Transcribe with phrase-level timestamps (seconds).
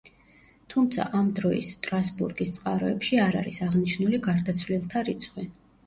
[0.73, 5.53] თუმცა, ამ დროის სტრასბურგის წყაროებში არ არის აღნიშნული გარდაცვლილთა რიცხვი.